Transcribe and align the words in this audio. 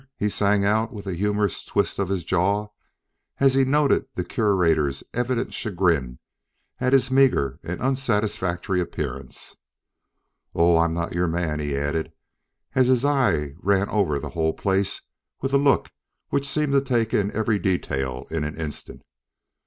he 0.17 0.29
sang 0.29 0.65
out 0.65 0.91
with 0.91 1.05
a 1.05 1.13
humorous 1.13 1.63
twist 1.63 1.99
of 1.99 2.09
his 2.09 2.23
jaw 2.23 2.67
as 3.39 3.53
he 3.53 3.63
noted 3.63 4.07
the 4.15 4.23
Curator's 4.23 5.03
evident 5.13 5.53
chagrin 5.53 6.17
at 6.79 6.91
his 6.91 7.11
meager 7.11 7.59
and 7.61 7.79
unsatisfactory 7.79 8.81
appearance. 8.81 9.57
"Oh, 10.55 10.79
I'm 10.79 10.95
not 10.95 11.13
your 11.13 11.27
man," 11.27 11.59
he 11.59 11.77
added 11.77 12.11
as 12.73 12.87
his 12.87 13.05
eye 13.05 13.53
ran 13.59 13.89
over 13.89 14.17
the 14.17 14.29
whole 14.31 14.53
place 14.53 15.03
with 15.39 15.53
a 15.53 15.57
look 15.59 15.91
which 16.29 16.47
seemed 16.49 16.73
to 16.73 16.81
take 16.81 17.13
in 17.13 17.31
every 17.33 17.59
detail 17.59 18.25
in 18.31 18.43
an 18.43 18.59
instant. 18.59 19.01
"Mr. 19.01 19.03